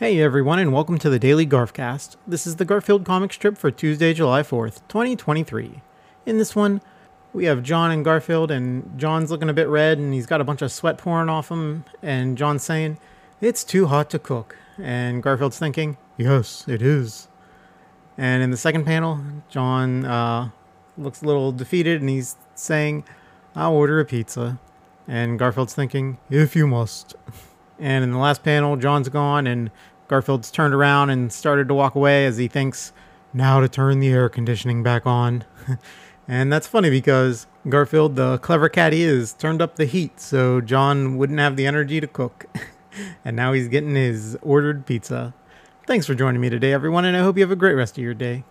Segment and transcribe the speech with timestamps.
[0.00, 2.14] Hey everyone, and welcome to the Daily Garfcast.
[2.24, 5.82] This is the Garfield comic strip for Tuesday, July 4th, 2023.
[6.24, 6.80] In this one,
[7.32, 10.44] we have Jon and Garfield, and Jon's looking a bit red, and he's got a
[10.44, 12.98] bunch of sweat pouring off him, and Jon's saying,
[13.40, 14.56] It's too hot to cook.
[14.80, 17.26] And Garfield's thinking, Yes, it is.
[18.16, 20.50] And in the second panel, Jon uh,
[20.96, 23.02] looks a little defeated, and he's saying,
[23.56, 24.60] I'll order a pizza.
[25.08, 27.16] And Garfield's thinking, If you must.
[27.78, 29.70] And in the last panel, Jon's gone, and
[30.08, 32.92] Garfield's turned around and started to walk away as he thinks,
[33.32, 35.44] now to turn the air conditioning back on.
[36.28, 40.60] and that's funny because Garfield, the clever cat he is, turned up the heat so
[40.60, 42.46] Jon wouldn't have the energy to cook.
[43.24, 45.34] and now he's getting his ordered pizza.
[45.86, 48.04] Thanks for joining me today, everyone, and I hope you have a great rest of
[48.04, 48.44] your day.